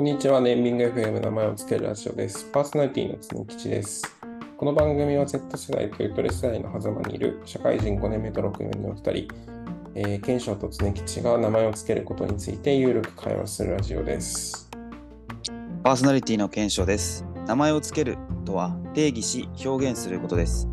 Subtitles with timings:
[0.00, 2.46] こんにちは、ネーミング FM 名前を付けるラジオです。
[2.46, 4.02] パーソナリティの常吉です。
[4.56, 9.28] この番組は Z 世代とゆとり世代の狭間にいる社会人5年目と6年目の2人、
[9.94, 14.70] えー、賢章と常吉が名前を付けることについて有力会話するラジオです。
[15.84, 17.26] パーソナリティの検証です。
[17.46, 20.66] 名前をつけるとは定義し表現することです。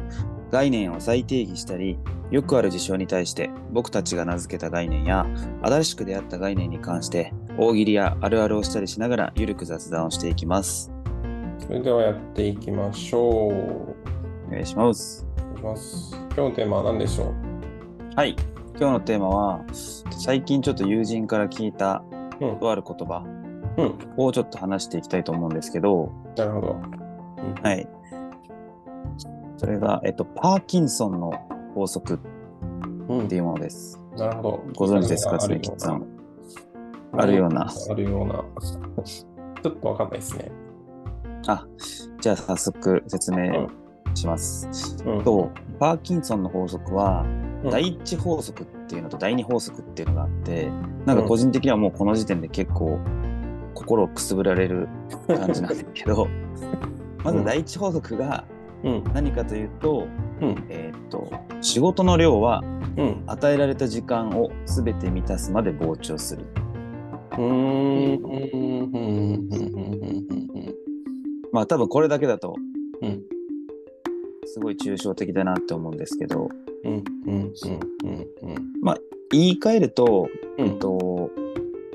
[0.52, 2.00] 概念を再定義したり、
[2.32, 5.26] よくある事象に対して僕たちが名付けた概念や
[5.64, 10.92] 新しく出会った概念に関して大喜利やあるあるをしたりしながらゆるく雑談をしていきます。
[11.60, 13.54] それではやっていきましょう。
[14.48, 15.26] お願いします。
[15.40, 16.16] お願いします。
[16.16, 17.34] 今日のテーマは何でしょ
[18.16, 18.36] はい。
[18.80, 19.66] 今日のテーマは
[20.12, 22.04] 最近ちょっと友人から聞いた
[22.40, 22.60] ううん。
[22.60, 23.24] とある言葉
[23.78, 23.98] うん。
[24.18, 26.76] をちょっと話していきたいと思うんですけど、なるほど。
[27.64, 27.88] はい。
[29.58, 31.32] それが、えっと、パーキンソンの
[31.74, 32.20] 法則
[33.10, 33.26] うん。
[33.26, 34.00] っていうものです。
[34.16, 34.64] なるほど。
[34.76, 36.17] ご存知ですか、あるような常吉さん。
[37.18, 37.68] あるような。
[37.90, 38.44] あるような。
[39.64, 40.52] ちょっとわかんないですね。
[41.48, 41.66] あ、
[42.22, 43.68] じゃあ早速説明
[44.14, 44.98] します。
[45.06, 45.24] うん。
[45.24, 50.72] と、パーキンソンの法則は、うん第一法則っていうのと第二法則っていうのがあって、
[51.06, 53.00] なんか個人的にはもうこの時点で結構
[53.74, 54.88] 心をくすぶられる
[55.28, 56.28] 感じなんだけど、
[57.24, 58.46] まず第一法則が
[58.84, 59.04] うん。
[59.12, 60.08] 何かというと、
[60.40, 60.66] うん。
[60.70, 62.62] えーっと、仕事の量は
[62.96, 63.24] うん。
[63.26, 66.46] 与えられた時間を全て満たすまで膨張する。
[71.52, 72.56] まあ多分これだけだと
[73.02, 73.24] うん。
[74.46, 76.50] すごい抽象的だなって思うんですけど、
[76.84, 77.04] うん。
[77.26, 77.34] うん。
[77.34, 77.54] うん。
[78.04, 78.68] うん。
[79.32, 80.68] 言い換えると、うん。
[80.68, 81.30] えっと、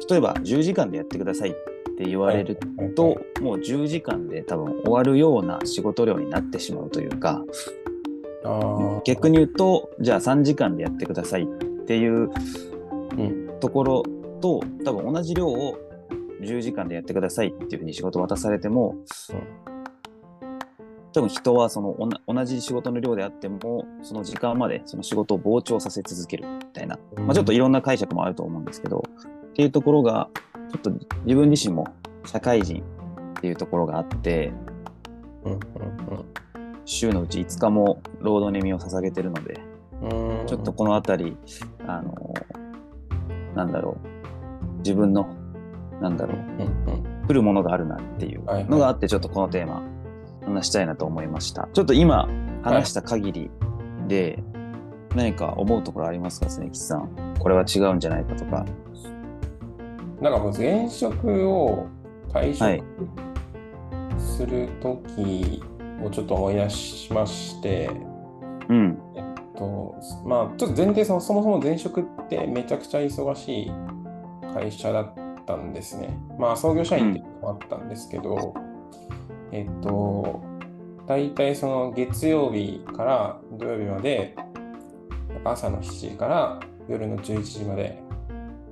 [0.09, 1.53] 例えば10時間でやってくださいっ
[1.97, 2.57] て言われる
[2.95, 7.43] と、もう10時間で多分終わるような仕事量になってしまうというか、
[8.45, 8.61] あ
[8.99, 9.01] あ。
[9.05, 11.47] 逆に言うと、じゃあ3時間でやってくださいっ
[11.87, 12.31] ていう
[13.17, 13.49] うん。
[13.61, 14.03] ところ
[14.43, 15.79] と、多分同じ量を
[16.43, 18.97] 10時間でやってくださいっていうふうに仕事を渡されても、
[21.15, 21.97] 多分人はその
[22.27, 29.05] 同じ仕事の量であっても、その時間までその仕事を膨張させ続けるみたいな、まあ、ちょっといろんな解釈もあると思うんですけど、
[29.47, 30.29] っていうところが、
[30.73, 30.91] ちょっと
[31.25, 31.87] 自分自身も
[32.25, 32.83] 社会人
[33.39, 34.53] っていうところがあって、
[35.45, 35.61] うん。
[36.85, 39.73] 週のうち5日も労働に身を捧げてるので。
[40.47, 41.37] ちょっとこのあたり、
[41.87, 42.35] あの、
[43.55, 44.09] なんだろう、
[44.83, 45.27] 自分の、
[46.01, 46.95] なんだろう、うん。
[46.95, 47.27] うん。
[47.27, 49.83] 来るものがあるなっていうはいはいのがあって、ちょっとこのテーマ、
[50.45, 51.69] 話したいなと思いました。
[51.73, 52.29] ちょっと今、
[52.63, 53.51] 話した限り
[54.09, 54.43] で、
[55.15, 57.37] 何か思うところありますか、常吉さん？
[57.39, 58.65] これは違うんじゃないかとか。
[60.21, 61.87] なんかもう前職を
[62.29, 62.83] 退はい
[64.17, 65.63] 職するとき
[66.03, 67.91] をちょっと思い出しまして、
[68.69, 68.99] うん。
[69.57, 69.95] と
[70.25, 73.73] まあちょっと前提そもそも前職ってめちゃくちゃ忙しい
[74.53, 75.15] 会社だっ
[75.47, 76.17] たんですね。
[76.39, 78.55] まあ創業社員っていうのもあったんですけど、
[79.51, 80.43] えっと、
[81.07, 84.37] 大体その月曜日から土曜日まで
[85.45, 88.03] 朝の7時から夜の11時まで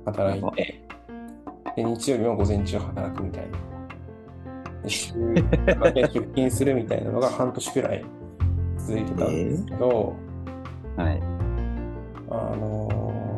[0.05, 0.87] 働いて、
[1.75, 3.57] で日曜日も午前中働くみたいな。
[4.83, 8.03] で 週7で出勤するみたいなのが半年くらい
[8.77, 10.15] 続いてたんですけど、
[10.97, 11.21] はい。
[12.29, 13.30] あのー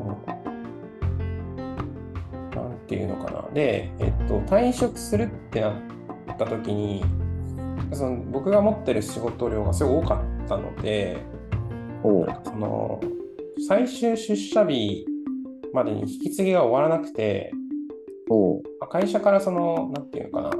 [2.83, 3.49] なんていうのかな。
[3.53, 5.73] で、えっと、退職するってなっ
[6.37, 7.03] た時に、
[7.93, 11.17] その僕が持ってる仕事量がすごい多かったので。
[12.03, 12.99] その
[13.65, 15.05] 最終出社日
[15.73, 17.53] までに引き継ぎが終わらなくて、
[18.89, 20.51] 会社からその、なんていうのかな、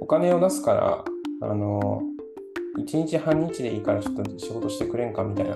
[0.00, 1.04] お金を出すから、
[1.48, 2.02] あの、
[2.78, 5.54] 1日半日でいいからちょっと仕事してくれんかみたいな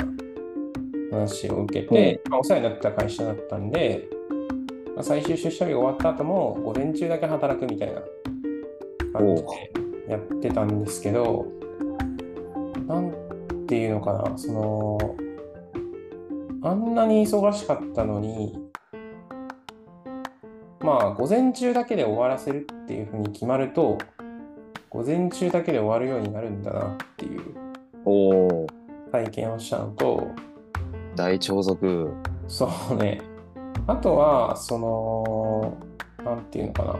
[1.10, 4.08] 話を受けて、まあ、お世話になった会社だったんで、
[4.96, 8.00] まあ、最終出社日が終わった後も午前中だけ働くみたいな
[9.12, 9.70] 感じで
[10.08, 11.46] やってたんですけど、
[12.86, 13.12] なん
[13.66, 15.16] ていうのかな、その、
[16.62, 18.58] あんなに忙しかったのに、
[20.80, 23.98] まあ、午前中だけで終わらせるっていうふうに決まると、
[24.88, 27.42] 午前中だけで終わるようになるんだなっていう。
[29.12, 30.26] 体験をしたのと、
[31.14, 32.14] 大長族。
[32.48, 33.20] そうね、
[33.86, 35.76] あとは、その、
[36.24, 36.96] なんていうのかな、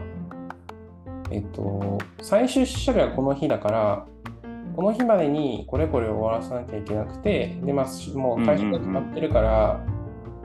[1.31, 4.07] えっと、最終出社日はこの日だから、
[4.77, 9.81] この日までにこれこれを終わらせなきゃいけなくて、で、まあ、しもう退職が決まってるから、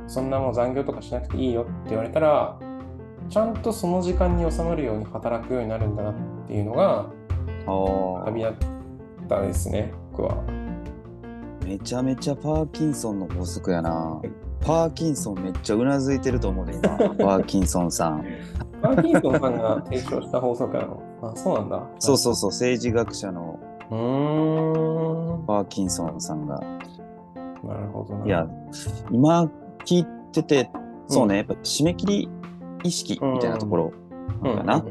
[0.07, 2.57] そんなもう残業とかしなくていいよって言われたら、
[3.29, 6.13] ちゃんとその時間に収まるように働くようになるんだなっ
[6.47, 7.09] ていうのが。
[8.25, 10.43] 旅立ったですね、僕は。
[11.65, 14.21] めちゃめちゃパーキンソンの法則やな。
[14.61, 16.81] パーキンソンめっちゃうなずいてると思うで、今。
[17.17, 18.25] パーキンソンさん。
[18.81, 21.01] パーキンソンさんが提唱した法則なの。
[21.21, 21.83] あ、そうなんだ。
[21.99, 23.59] そうそうそう、政治学者の。
[25.47, 26.59] パーキンソンさんが。
[27.63, 28.25] なるほどな。
[28.25, 28.47] いや、
[29.11, 29.49] 今
[29.85, 30.71] 聞いてて、
[31.07, 32.29] そうね、うんやっぱ締め切り
[32.83, 33.91] 意識みたいなところ
[34.43, 34.83] うん、かな。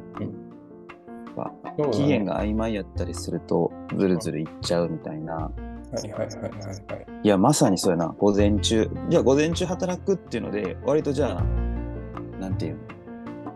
[1.93, 5.51] 期限が曖昧やったりすると、ずるずるいっちゃうみたいな。
[5.93, 7.07] はいはいはいはいはい。
[7.23, 8.15] いや、まさにそうやな。
[8.19, 8.89] 午前中。
[9.09, 12.81] じゃあ、午前中働くっていうので、割とじゃあ、なんていうの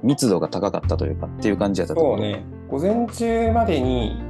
[0.03, 2.01] 密度が高かったというか、っていう感じやったと？
[2.01, 4.23] 思そうね、午前中までに、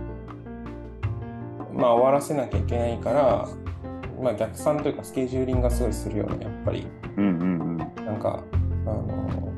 [1.73, 3.49] まあ、終わらせなきゃいけないから、
[4.23, 6.87] まあ、逆算というか、スケジューリングがすごいするよね、やっぱり。
[7.17, 7.77] うんうんうん。
[7.79, 8.45] なんか、
[8.87, 9.51] あの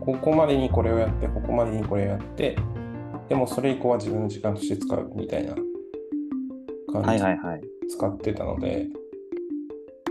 [0.00, 2.56] ここまでにこれをやって、ここまでにこれをやって、
[3.28, 5.54] でもそれ以降は自分の時間として使うみたいな
[6.92, 7.60] 感じではいはいはい。
[7.88, 8.88] 使ってたので、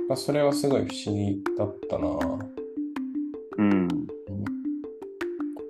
[0.08, 2.08] まあ、それはすごい不思議だったな。
[3.58, 3.88] うん。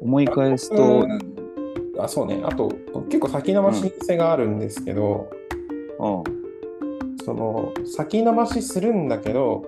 [0.01, 1.37] 思い返すと、うん
[1.99, 2.41] あ、そうね。
[2.43, 2.69] あと、
[3.09, 5.29] 結構先延ばし癖があるんですけど、
[5.99, 6.23] うん。
[7.23, 9.65] その先延ばしするんだけど、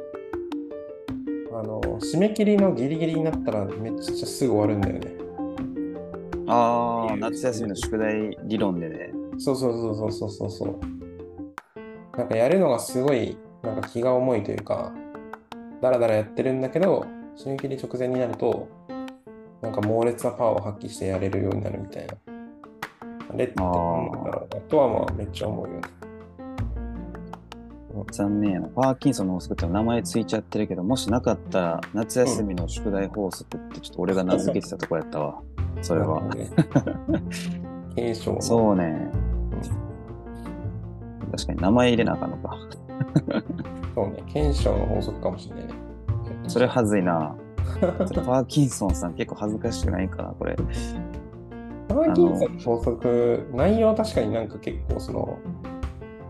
[1.51, 5.15] あの締め切りのギリギリになったらめっちゃすぐ終わるんだよね。
[6.47, 9.11] ああ、夏休みの宿題理論でね。
[9.37, 10.98] そうそうそうそうそうそうそう。
[12.19, 14.91] なんかやるのがすごいなんか気が重いというか、
[15.81, 17.05] だらだらやってるんだけど、
[17.37, 18.67] 締め切り直前になると、
[19.61, 22.13] なんか猛烈なパワーを発揮してやれるようになるみたいな。
[23.31, 25.81] あれってなんだろうなとはまあめっちゃ思うよね。
[28.11, 28.67] 残念やな。
[28.67, 35.41] パーキンソンの法則って名前ついちゃってるけど、もしなかったら夏休みの宿題法則ってちょっと俺が名付けてたとこやったわ。
[35.81, 36.21] それは。
[38.41, 39.28] そうね。
[41.45, 42.57] 確かに名前入れなあかんのか。
[43.95, 44.23] そうね。
[44.27, 45.73] 検証の法則かもしれないね。
[46.47, 47.35] それはずいな。
[47.79, 50.55] パーキンソンさん結構恥ずかしくないかな、これ。
[51.87, 55.37] パーキンソンの法則、内容は確かになんか結構その、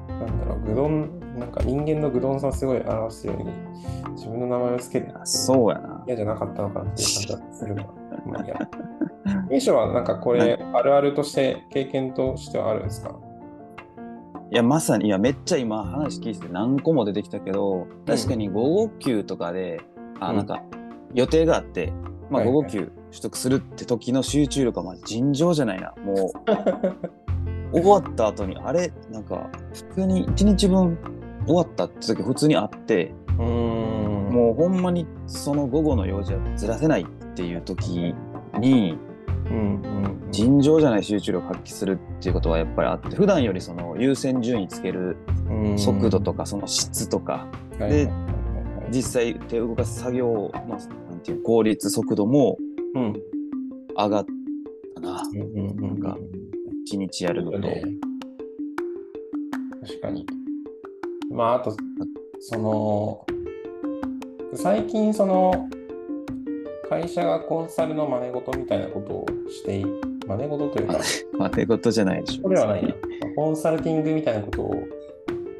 [0.07, 3.51] なんだろう、グドン、なんか人間のグドンさすごい表すように、
[4.15, 6.03] 自分の名前をつけて、そうやな。
[6.07, 7.83] 嫌じゃなかったのかなっていう感じがするが、
[8.25, 8.55] まあいいや。
[9.49, 13.15] 名称はなんかこれ、あるあるとして、経験としてはあるんですか？
[14.51, 19.81] いや、まさに、いや、めっちゃ今話聞いてて何個も出てきたけど、確かに午後休とかで、
[20.19, 20.63] あ、うんなんか
[21.13, 21.93] 予定があって、
[22.29, 25.93] まあはいはい午後休取得するって時の集中力はまあ尋常じゃないな。
[26.03, 26.31] も
[27.71, 30.97] う、 終わった後に、あれ、なんか、普通に1日分
[31.45, 34.29] 終わったって時普通にあって、うーん。
[34.33, 38.13] もうほんまにその午後の用事はずらせないっていう時
[38.59, 38.97] に、
[39.49, 45.17] うんうんうん、尋常じゃない集中力を発揮するっていうことはやっぱりあって、普段よりその優先順位つける
[45.77, 47.47] 速度とかその質とか、
[47.77, 48.11] でで
[48.91, 50.77] 実際手を動かす作業の
[51.09, 52.57] なんていう効率速度も
[52.95, 53.13] うん。
[53.97, 54.25] 上がっ
[54.95, 56.17] たななんか
[56.85, 57.83] 一日やるのと、ね。
[59.85, 60.25] 確かに。
[61.31, 61.75] まあ、あと、
[62.39, 63.25] その、
[64.55, 65.69] 最近、その、
[66.89, 70.99] 会社がコンサルの真似事みたいなことをしてい、真似事というか、
[71.37, 72.43] まあ手事じゃないでしょ。
[72.43, 72.93] これはないな。
[73.35, 74.73] コンサルティングみたいなことを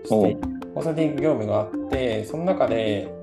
[0.03, 0.37] して、
[0.73, 3.13] コンサルティング業務があって、その中で、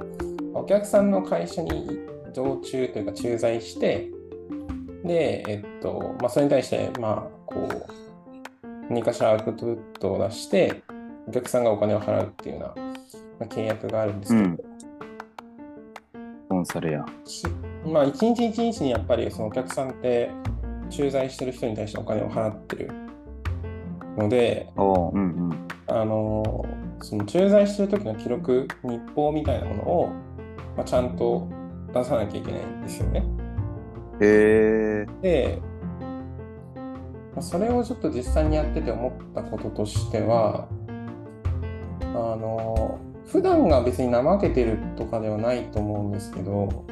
[0.54, 1.98] お客さんの会社に
[2.32, 4.08] 常駐というか駐在して、
[5.04, 7.86] で、えっと、まあ、それに対して、まあ、こう、
[8.88, 10.82] 何かしらアウトプットを出して、
[11.26, 12.92] お客さんがお金を払うっていうような、ま
[13.40, 14.58] あ、契約があるんですけど、うん。
[16.48, 17.04] コンサルや。
[17.24, 17.46] し
[17.86, 20.30] まあ、一日一日にやっぱりそのお客さんって
[20.90, 22.90] 駐在してる人に対してお金を払ってる。
[24.16, 25.68] ので、おううんうん。
[25.88, 26.64] あの
[27.00, 30.08] その駐在してる時の記録、日報みたいなものを、
[30.76, 31.48] まあ、ちゃんと
[31.92, 33.24] 出さなきゃいけないんですよね。
[34.20, 35.62] へえで、
[37.34, 40.68] まあそれをちょっと実際にやってて思ったこととしては、
[42.00, 46.84] あの普段が別に怠けてるとかではないと思うんですけど、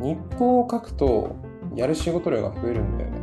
[0.00, 1.36] 日報を書くと
[1.74, 3.16] やる仕事量が増えるんだよね。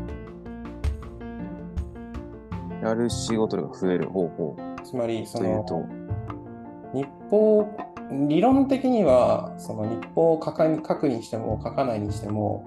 [2.82, 5.65] やる仕事量が増える方法つまり、その
[6.94, 7.68] 日報、
[8.27, 12.65] 理論的には、その日報を書かに書くにしても書かないにしても、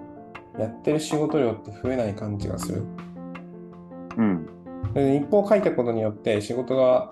[0.59, 2.85] やってる仕事量って増えない感じがする。
[4.17, 4.47] うん
[4.95, 7.11] で日報を書いたことによって仕事が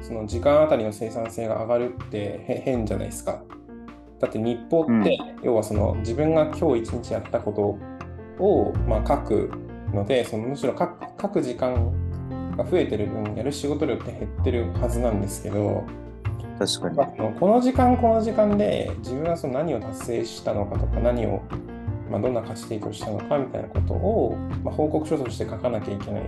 [0.00, 3.42] その時間あたりの生産性が上がるってへ変じゃないですか。
[4.20, 7.52] だって日報って、要はその自分が今日一日やったこ
[8.38, 9.50] とを、まあ、書く
[9.92, 11.92] のでそのむしろ書く書く時間
[12.56, 15.84] が増えてる分やる仕事量って減ってるはずなんですけど、
[16.58, 21.42] 確かにまあ、この時間この時間で自分がその何を達成したのかとか何を
[22.10, 26.22] まあ、どんな価値提供したのかみたいなことを、まあ、報告書として書かなきゃいけない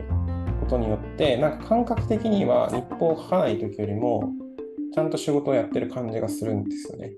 [0.61, 4.33] ことによってなんか感覚的には日報を書かない時よりも
[4.92, 7.12] ちゃんと仕事をやってる感じがするんですよね。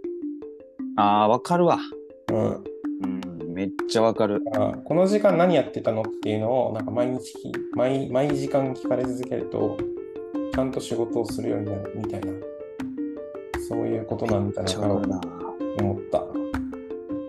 [0.97, 1.79] ああ、わかるわ。
[2.31, 2.65] うん、
[3.45, 4.43] うん、めっちゃわかる。
[4.45, 9.79] だからこの時間何やってたのっていうのをなんか毎日聞毎毎時間聞かれ続けると
[10.55, 12.33] ちゃんと仕事をするようになるみたいな
[13.69, 15.21] そういうことなんじゃないかな。
[15.79, 16.19] 思った。
[16.19, 16.27] ま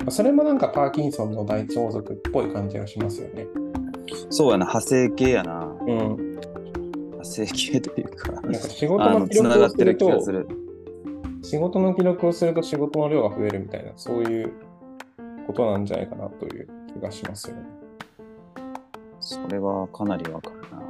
[0.08, 3.46] あそれもなんかパーキンソンの第一王族っぽい感じがしますよね。
[4.30, 5.66] そうやな、派生系やな。
[5.66, 5.88] うん。
[5.88, 10.48] 派生系というか、なんか仕事あの、の記つな録をするがってる気がとする。
[11.42, 14.54] 仕事の記録をすると仕事の量が増えるみたいなそういう
[15.48, 17.64] ことなんじゃないかなという気がしますよね。
[19.20, 20.82] それはかなりわかるな。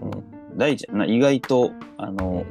[0.00, 0.58] うん。
[0.58, 2.44] 大事やな、意外と、あの、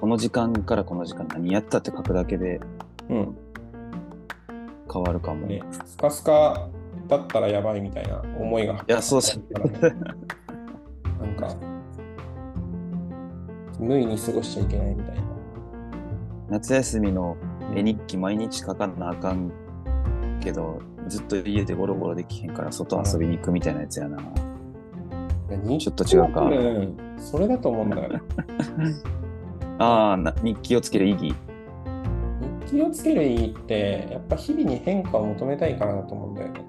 [0.00, 2.60] この時間からこの時間何やったって書くだけで
[3.08, 3.36] うん。
[4.92, 5.46] 変わるかも。
[5.46, 6.68] ね、スカスカ
[7.08, 8.74] だったらやばいみたいな思いが。
[8.74, 9.42] いやそうそう
[11.20, 11.54] なんか、
[13.78, 15.25] 無意に過ごしちゃいけないみたいな。
[16.48, 17.36] 夏休みの
[17.74, 19.50] 絵日記毎日書かなあかん
[20.40, 24.18] けど、ずっと家でゴロゴロできへんから外遊びに行くみたいなやつやな。
[25.78, 28.20] ちょっと違うかうん、それだと思うんだよね。
[29.78, 31.34] ああ、な日記をつける意義。
[32.66, 36.64] 日記をつける意義って、やっぱ日々に変化を求めたいからだと思うんだよね。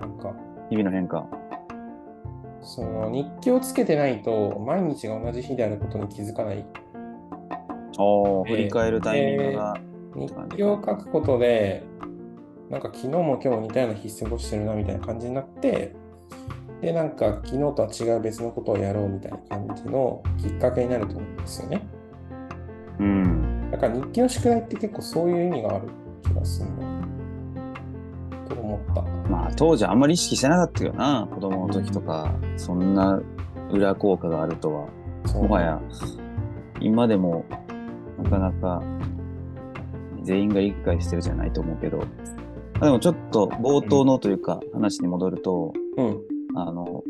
[0.00, 0.32] なんか、
[0.70, 1.26] 日々の変化。
[2.62, 6.64] その日記をつけてないと、毎日が同じ日であることに気づかない。
[7.96, 9.74] 振り返るタイミングが。
[10.14, 11.84] 日記を書くことで、
[12.70, 15.94] なんか昨日も今日も似たような日過ごしてるなみたいな感じになって、
[16.80, 21.86] で、なんか昨日とは違う別のことをやろうみたいな感じのきっかけになると思うんですよね。
[22.98, 23.70] うん。
[23.70, 25.88] だから日記の宿題って結構そういう意味がある
[26.22, 26.86] 気がするな。
[28.48, 29.02] と思った。
[29.30, 33.20] まあ当時あんまり意識してなかったけどな、子供の時とか、そんな
[33.70, 34.86] 裏効果があるとは。
[35.34, 35.80] もはや、
[36.80, 37.44] 今でも
[38.22, 38.82] なかなか
[40.22, 42.00] 全員が理解してるじゃないと思うけど、
[42.80, 46.20] でもちょっと冒頭のというか話に戻ると、うん。
[46.54, 47.02] あの、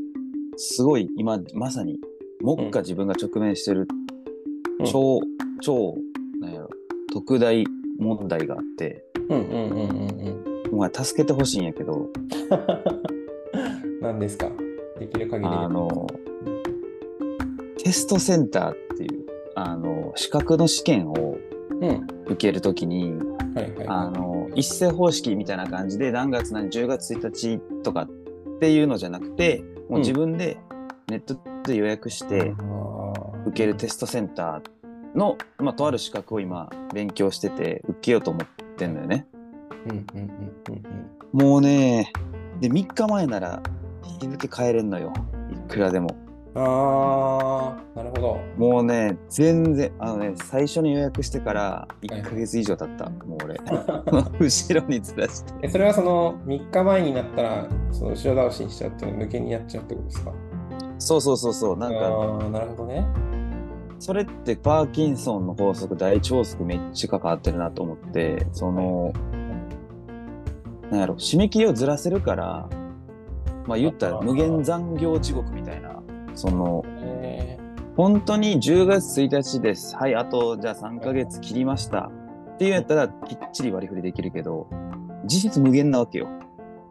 [0.56, 1.98] すごい今まさに、
[2.42, 3.88] 目下自分が直面してる
[4.80, 4.86] うん。
[4.86, 5.20] 超、
[5.60, 5.94] 超、
[6.40, 6.68] なんやろ、
[7.12, 7.64] 特大
[7.98, 10.72] 問題があって、うんうんうんうんうん。
[10.72, 12.08] お前助けてほしいんやけど、
[14.02, 14.50] 何ですか？
[14.98, 15.56] できる限りで。
[15.56, 16.06] あの、
[17.78, 18.74] テストセンターっ
[19.56, 21.38] あの、資格の試験を
[21.80, 22.06] うん。
[22.26, 23.14] 受けるときに、
[23.86, 28.08] あの、一斉方式みたいな感じで何月何、10月1日とかっ
[28.60, 30.58] ていうのじゃなくて、もう自分で
[31.08, 32.24] ネットで予約しい。
[32.28, 32.54] て
[33.46, 38.46] 受けるテストセンターの、まあ、とある資格を今勉強してて受けようと思っ
[38.76, 39.26] てんのよね。
[41.32, 42.10] もうね、
[42.60, 43.62] で、3日前なら
[44.20, 45.12] 日付変えれんのよ。
[45.52, 46.25] いくらでも。
[46.56, 46.62] うん。
[46.62, 48.38] ああ、なるほど。
[48.56, 53.10] もうね、全然、あのね、最初に予約してから1ヶ月以上経った。
[53.10, 53.56] もう俺。
[54.40, 55.52] 後ろにずらして。
[55.62, 60.32] えそれはその3日前になったらその後ろ倒しにしちゃうって抜けにやっちゃうってことですか？
[60.98, 61.76] そうそうそうそう。
[61.78, 63.06] なんか、ああ、なるほどね。
[63.98, 69.12] それってパーキンソンの法則、第一法則めっちゃ関わってるなと思って、その、
[70.90, 72.68] なんやろ、締め切りをずらせるから、
[73.66, 75.85] まあ言ったら無限残業地獄みたいな、
[76.36, 77.58] その、え
[77.96, 79.96] 本当に10月1日です。
[79.96, 82.10] はい、あとじゃあ3ヶ月切りました。
[82.54, 84.68] っていうやったらきっちり割り振りできるけど、
[85.24, 86.28] 実質無限なわけよ。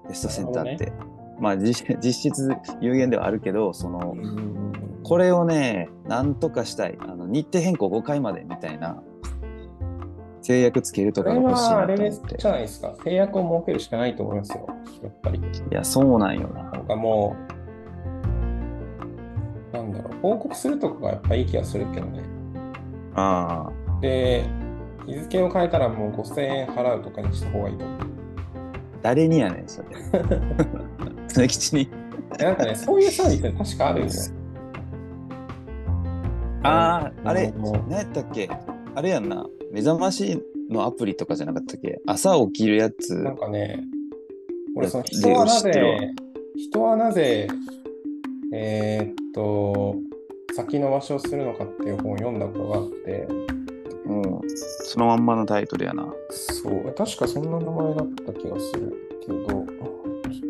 [0.08, 0.92] テストセンターって。
[1.40, 2.50] まあ実実質
[2.82, 4.16] 有限ではあるけど、その
[5.04, 6.98] これをね、なんとかしたい。
[7.00, 9.04] あの日程変更5回までみたいな
[10.42, 12.36] 制約つけるとかが欲しいはあれでなと思って。
[12.38, 12.96] すじゃないですか。
[13.04, 14.68] 制約を設けるしかないと思いますよ。
[15.04, 15.40] やっぱり。
[15.40, 16.64] いや、そうなんよな。
[16.64, 17.65] なんかもう、
[19.76, 22.24] なんだろう、報告するとかがやっぱいい気がするけどね。
[23.16, 24.02] ああ。
[24.02, 24.46] で、
[25.06, 28.00] 日付を変えたらもう5000円払うとかにした方がいいと思う。
[29.02, 29.88] 誰にやねん、それ。
[31.34, 31.90] 常吉に。
[32.40, 34.12] えなんかね、そういうサービス確かあるんよ。
[36.64, 37.54] ああ、あれ、
[37.88, 38.50] 何やったっけ？
[38.96, 39.46] あれやんな。
[39.72, 42.00] 目覚ましのアプリとかじゃなかったっけ？
[42.08, 43.14] 朝起きるやつ。
[43.16, 43.84] なんかね、
[44.76, 46.12] 俺そので人はなぜ、
[46.58, 47.48] 人はなぜ、
[48.58, 49.98] えーっと、
[50.56, 53.28] 先延ばしをするのかっていう本を読んだことがあって、
[54.06, 54.24] うん。
[54.48, 56.08] そのまんまのタイトルやな。
[56.30, 59.66] そう、確かそんな名前だった気がするけど、ちょっ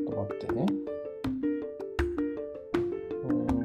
[0.06, 0.66] と待ってね。
[3.24, 3.56] うーん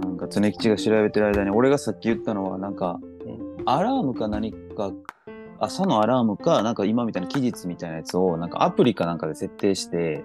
[0.00, 4.92] なんか常吉が調べてる間に、俺がさっき言ったのは、なんか、うんアラームか何か、
[5.58, 10.22] 朝のアラームか、なんか今みたいな期日みたいなやつを、なんかアプリかなんかで設定して、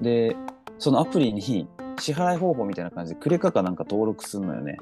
[0.00, 0.36] で、
[0.78, 4.78] そのアプリに支払い方法みたいな感じでクレカかなんか登録するのよね。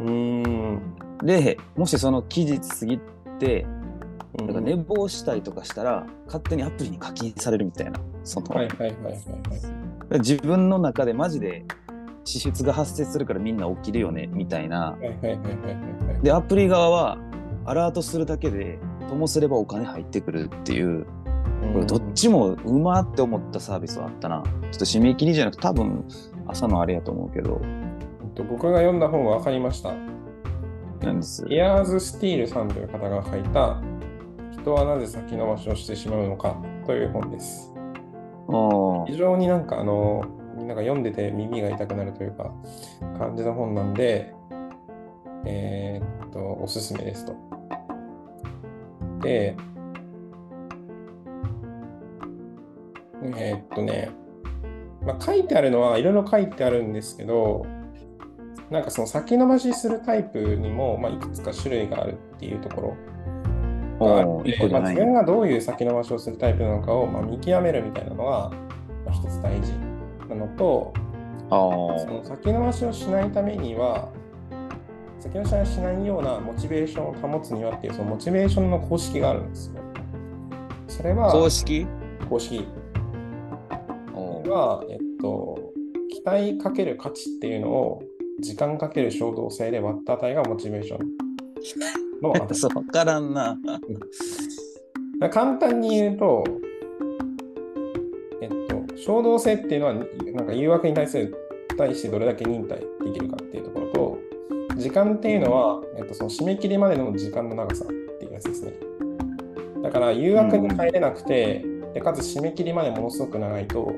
[0.00, 0.80] うーん。
[1.24, 2.98] で、もしその期日過ぎ
[3.38, 3.86] て、うん
[4.46, 7.98] なんか寝坊したりとかしたら、勝手にアプリに課金されるみたいな。
[8.22, 9.12] その、はいはいはいはい
[10.10, 10.18] はい。
[10.18, 11.64] 自分の中でマジで
[12.24, 14.96] 支出が発生するからみんな起きるよね、みたいな。
[16.22, 17.18] で、アプリ側は
[17.64, 21.06] アラートするだけで、ともすればお金入ってくるっていう、
[21.72, 24.42] これどっちもうまって思ったサービスはあったな。
[24.42, 26.04] ちょっと締め切りじゃなくて多分
[26.46, 29.94] 朝のあれやと思うけど、えっと僕が読んだ本は分かりました。
[31.02, 31.46] なんです。
[31.48, 33.80] イヤーズ・スティールさんという方が書いた
[34.50, 36.56] 人はなぜ先延ばしをしてしまうのか
[36.86, 37.72] という本です。
[39.06, 40.24] 非常になんかあの、
[40.56, 42.52] なんか読んでて耳が痛くなるというか、
[43.18, 44.34] 感じの本なんで、
[45.44, 47.34] えーっと、おすすめですと。
[49.20, 49.56] で、
[53.22, 54.10] えーっとね、
[55.04, 57.64] まあ、書いてあるのはいろいろ書いてあるんですけど、
[58.70, 62.96] なんかその先延ばしするタイプにも、まあ、いくつか種類があるっていうところ
[64.06, 68.52] があまあ、自分がどういう先延ばしをするタイプなのかを、まあ、見極めるみたいなのが、ま
[69.08, 69.72] あ、一つ大事
[70.28, 70.92] なのと、
[71.48, 74.10] あその先延ばしをしないためには、
[75.20, 79.80] 先延ばしをしないようなモチベーションを保つにはっていう、そのモチベーションの公式があるんですよ。
[80.88, 81.32] それは、あ。
[81.32, 81.86] 公式？
[82.28, 82.66] 公式
[84.48, 85.72] は、えっと、
[86.10, 88.02] 期待かける価値っていうのを、
[88.40, 92.54] 時間かける衝動性で割った値がモチベーションの値。
[92.58, 93.58] そう、わからんな。
[95.30, 96.44] 簡単に言うと、
[98.42, 101.34] えっと、衝動性っていうのは、なんか誘惑に対する
[101.76, 104.18] 対してどれだけ忍耐できるかっていうところと、
[104.76, 107.88] 時間っていうのは、えっと、その締め切りまでの時間の長さっ
[108.18, 108.72] ていうやつですね。
[109.82, 113.94] だから誘惑に耐えれなくて、でかつ締め切りまでものすごく長いと、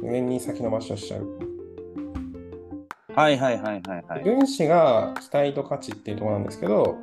[0.00, 1.52] 無限に先延ばしをしちゃう。
[3.14, 4.24] はいはいはいはいはい。
[4.24, 6.98] 分子が期待と価値っていうところなんですけど、だか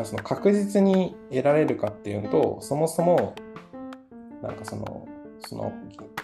[0.00, 3.34] らその確実に得られるかっていうのと、そもそも、
[4.42, 5.06] なんかその、
[5.46, 5.72] その、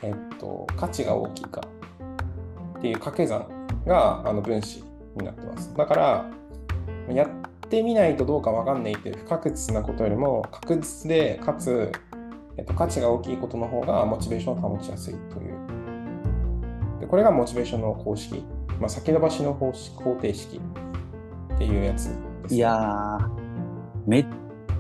[0.02, 1.62] えっと、価値が大きいか
[2.78, 3.46] っていう掛け算
[3.87, 4.83] があの分子
[5.16, 5.72] になってます。
[5.76, 6.30] だから、
[7.14, 11.92] やってみないとどうかわかんないっていう不確実なことよりも、確実で、かつ、
[12.56, 15.54] えっと、価値が大きいことの方がモチベーションを保ちやすいという。
[17.00, 18.44] でこれがモチベーションの公式。
[18.78, 20.58] まあ、先延ばしの方式方程式
[21.54, 23.28] っていうやつです、いやー、
[24.06, 24.26] めっ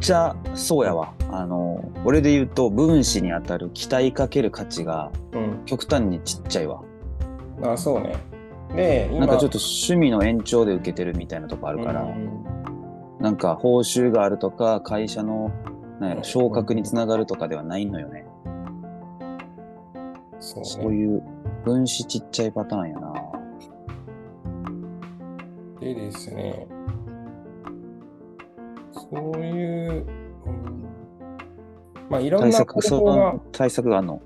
[0.00, 1.12] ちゃそうやわ。
[1.30, 5.64] あの、俺で言うと分子に当たる期待かける価値がうん。
[5.66, 6.82] 極端にちっちゃいわ。
[7.62, 8.16] あ、そうね。
[8.74, 12.44] で、今、なんかちょっと趣味の延長で受けてるみたいなとこあるから、うん
[13.20, 15.50] なんか報酬があるとか、会社の
[16.00, 18.24] なんやろ昇格につながるとかではないのよね。
[20.40, 20.68] そうね。
[20.68, 21.22] そういう
[21.62, 23.12] 分子ちっちゃいパターンやな。
[25.78, 26.66] でですね、
[28.92, 30.06] そういう、
[30.46, 30.88] うん
[32.08, 34.22] まあ、いろんな方そ法がの、対策があるの？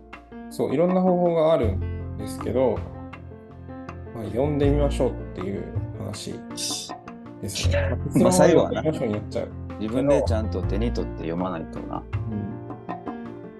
[0.50, 2.78] そう、いろんな方法があるんですけど、
[4.14, 5.64] まあ、読んでみましょうっていう
[5.98, 6.34] 話
[7.42, 7.98] ですね。
[8.22, 9.63] まあ最後はな読んでみましょうになっちゃう。
[9.80, 12.02] 自分でちゃんと手に取って読まないとな。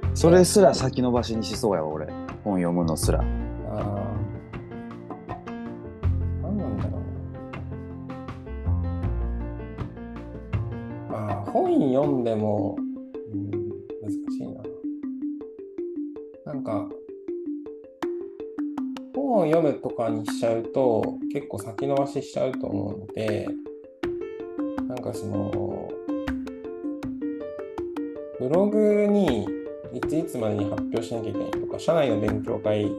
[0.09, 2.07] うん、それすら先延ばしにしそうやわ、俺。
[2.45, 3.21] 本読むのすら。
[3.21, 4.15] ああ。
[6.43, 7.03] 何なんだろう
[11.13, 12.77] あ、本読んでも、
[13.33, 14.63] うん、難しいな。
[16.53, 16.89] なんか、
[19.15, 23.49] 本を読むとかにしちゃうと、結構先延ばししちゃうと思うので、
[24.87, 25.84] なんかその、
[28.49, 29.49] ブログに
[29.95, 32.93] いついつまでに発表しなきゃいけないとか、社内の勉強会、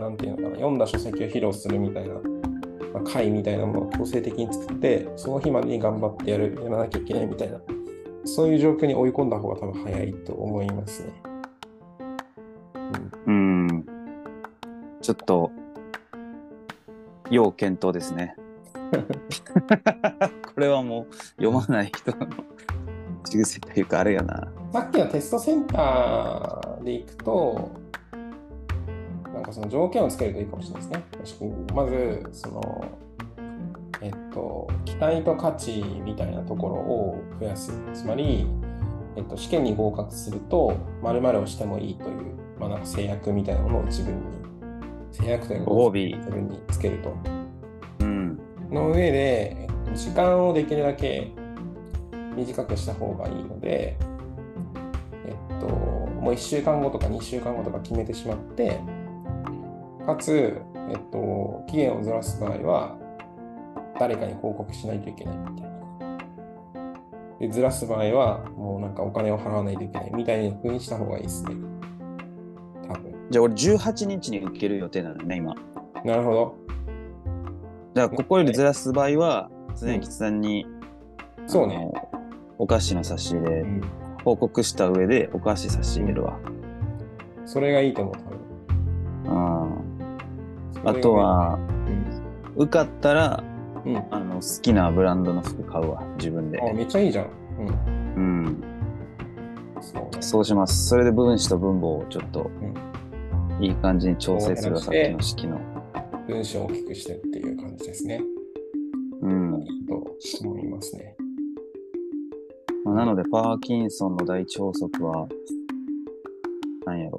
[0.00, 2.20] なんていうのかな、読んだ書籍を披露するみたいな、ま
[2.94, 7.60] あ、会みたいなものを強制的に作って、その日までに頑張ってやる、やらなきゃいけないみたいな、
[8.24, 11.22] そういう状況に追い込んだ方が多分早いと思いますね。
[13.28, 13.86] うん。
[15.00, 15.52] ちょっと、
[17.30, 18.34] 要検討ですね。
[20.52, 22.26] これはもう読まない人の
[23.22, 24.48] というかあれやな。
[24.72, 27.70] さっきのテストセンターでいくと、
[29.34, 31.50] なんかその条件をつけるといいかもしれないですね。
[31.74, 32.84] まず、その、
[34.00, 37.72] えっと、期待と価値みたいなところを増やす。
[37.92, 38.46] つまり、
[39.16, 42.16] えっと、試験に合格すると、〇〇をしてもいいという、
[42.58, 44.22] まあ、なんか制約みたいなものを自分に、
[45.12, 47.14] 制約というか自分につけると。
[48.00, 48.38] うん。
[48.70, 51.32] の上で、えっと時間をできるだけ
[52.40, 53.96] 短くした方がいいので、
[55.26, 58.80] えっと、もう1週間後とか2週間後とか決めてしまって、
[60.06, 62.98] かつ、えっと、期限をずらす場合は、
[63.98, 65.70] 誰かに報告しないといけないみたいな。
[67.38, 71.54] で、ずらす場合は、もうなんかお金を払わないといけないみたいな風にした方がいいですね。
[72.88, 73.14] 多分。
[73.30, 75.54] じゃあ俺18日に受ける予定なのね、今。
[76.04, 76.54] なるほど。
[77.94, 80.66] じゃあここよりずらす場合は、常吉さんに、
[81.46, 81.90] そうね。
[82.60, 83.80] お菓子の差し入れう、ん。
[84.22, 86.38] 報告した上でお菓子差し入れるわ。
[87.46, 89.64] それがいいと思う、多分。
[89.64, 90.74] うん。
[90.74, 91.58] それがいいあと、は、
[92.56, 92.62] うん。
[92.62, 93.42] 受かったら、
[93.86, 93.96] うん。
[94.10, 96.60] あの、好きなブランドの服買うわ、自分で。
[96.60, 97.30] あ、めっちゃいいじゃん。
[98.16, 98.44] うん。
[98.44, 98.64] うん。
[99.80, 100.08] そうね。
[100.20, 100.86] そうします。
[100.86, 102.50] それで分子と分母をちょっと、
[103.58, 105.58] いい感じに調整するわ、さっきの式の。
[106.28, 108.20] 文章を大きくしてっていう感じですね。
[109.22, 109.62] うん。
[109.62, 109.94] いいと
[110.46, 111.16] 思いますね。
[112.90, 115.28] まあなので、パーキンソンの第一法則は、
[116.84, 117.18] なんやろ。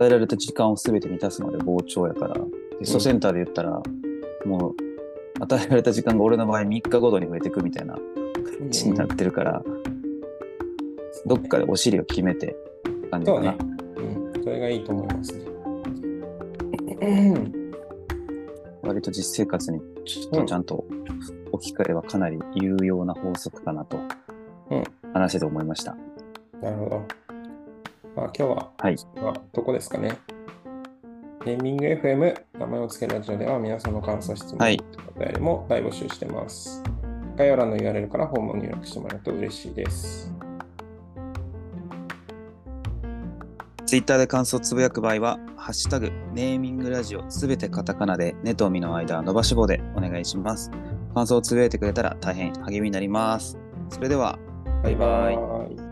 [0.00, 2.34] 与えられた時間を全て満たすまで膨張やから、
[2.80, 3.80] テストセンターで言ったら、
[4.44, 4.74] もう、
[5.40, 8.02] 与えられた時間が俺の場合3日ごとに増えていくみたいな感
[8.68, 9.62] じになってるから、
[11.24, 12.56] どっかでお尻を決めて、
[13.08, 13.54] 感じかな。
[13.56, 13.58] そ
[14.02, 14.16] うね。
[14.34, 14.42] うん。
[14.42, 15.44] それがいいと思いますね。
[18.82, 20.84] 割と実生活にちょっとちゃんと
[21.52, 23.98] 置き換えはかなり有用な法則かなと
[24.70, 25.96] うん話してて思いました。
[26.60, 27.02] なるほど。
[28.16, 28.96] まあ、今日は、はい。
[29.16, 30.16] まあ、どこですかね。
[31.44, 34.80] ネーミング FM 名前を付けるラジオでは皆さんの感想、質問、はい
[35.16, 36.82] お便りも大募集してます。
[37.36, 40.32] 概要欄の URL からフォームを入力してもらうと嬉しいです。
[43.86, 50.72] Twitter で感想をつぶやく場合は、ハッシュタグ、ネーミングラジオ、すべてカタカナで、ネとミの間、伸ばし棒でお願いします。
[51.14, 53.56] 感想をつぶやいてくれたら大変励みになります。
[53.90, 54.38] それでは。
[54.82, 55.85] バイバイ。